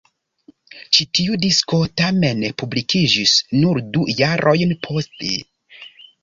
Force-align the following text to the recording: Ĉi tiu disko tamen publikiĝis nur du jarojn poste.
Ĉi 0.97 1.05
tiu 1.17 1.35
disko 1.43 1.79
tamen 2.01 2.41
publikiĝis 2.61 3.35
nur 3.59 3.83
du 3.93 4.07
jarojn 4.23 4.75
poste. 4.89 5.31